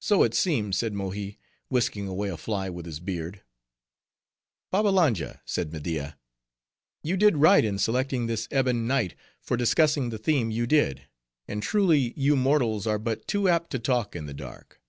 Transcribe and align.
"So 0.00 0.24
it 0.24 0.34
seems," 0.34 0.76
said 0.76 0.92
Mohi, 0.92 1.38
whisking 1.68 2.08
away 2.08 2.30
a 2.30 2.36
fly 2.36 2.68
with 2.68 2.84
his 2.84 2.98
beard. 2.98 3.42
"Babbalanja," 4.72 5.40
said 5.44 5.72
Media, 5.72 6.18
"you 7.04 7.16
did 7.16 7.36
right 7.36 7.64
in 7.64 7.78
selecting 7.78 8.26
this 8.26 8.48
ebon 8.50 8.88
night 8.88 9.14
for 9.40 9.56
discussing 9.56 10.10
the 10.10 10.18
theme 10.18 10.50
you 10.50 10.66
did; 10.66 11.02
and 11.46 11.62
truly, 11.62 12.12
you 12.16 12.34
mortals 12.34 12.88
are 12.88 12.98
but 12.98 13.28
too 13.28 13.48
apt 13.48 13.70
to 13.70 13.78
talk 13.78 14.16
in 14.16 14.26
the 14.26 14.34
dark." 14.34 14.82